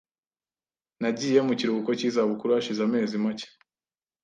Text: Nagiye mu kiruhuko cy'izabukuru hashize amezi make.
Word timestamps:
Nagiye 1.01 1.39
mu 1.47 1.53
kiruhuko 1.59 1.89
cy'izabukuru 1.99 2.51
hashize 2.55 2.81
amezi 2.87 3.15
make. 3.23 3.47